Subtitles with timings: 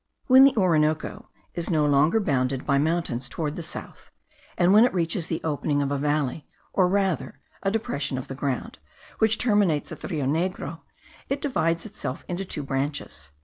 [0.25, 4.09] When the Orinoco is no longer bounded by mountains towards the south,
[4.57, 8.33] and when it reaches the opening of a valley, or rather a depression of the
[8.33, 8.79] ground,
[9.19, 10.79] which terminates at the Rio Negro,
[11.29, 13.29] it divides itself into two branches.